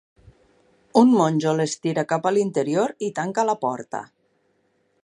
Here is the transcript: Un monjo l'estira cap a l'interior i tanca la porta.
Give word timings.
Un 1.01 1.11
monjo 1.17 1.53
l'estira 1.59 2.05
cap 2.15 2.27
a 2.31 2.33
l'interior 2.39 2.95
i 3.11 3.13
tanca 3.21 3.47
la 3.53 3.57
porta. 3.69 4.03